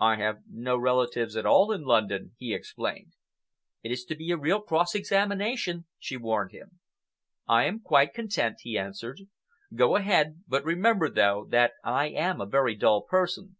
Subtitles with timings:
[0.00, 3.14] "I have no relatives at all in London," he explained.
[3.82, 6.80] "It is to be a real cross examination," she warned him.
[7.48, 9.20] "I am quite content," he answered.
[9.74, 13.56] "Go ahead, but remember, though, that I am a very dull person."